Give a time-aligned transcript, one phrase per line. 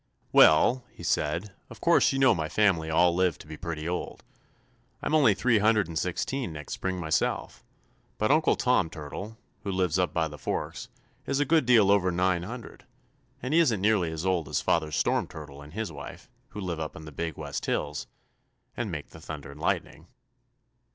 [0.31, 4.23] "'Well,' he said, 'of course you know my family all live to be pretty old.
[4.99, 7.63] I'm only three hundred and sixteen next spring myself,
[8.17, 10.89] but Uncle Tom Turtle, who lives up by the forks,
[11.27, 12.85] is a good deal over nine hundred,
[13.43, 16.79] and he isn't nearly as old as Father Storm Turtle and his wife, who live
[16.79, 18.07] up in the Big West Hills,
[18.75, 20.07] and make the thunder and lightning.'